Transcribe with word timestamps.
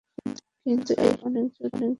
কিন্তু 0.63 0.91
এই 0.99 1.11
হিসাব 1.11 1.27
অনেক 1.27 1.47
জটিল। 1.55 1.89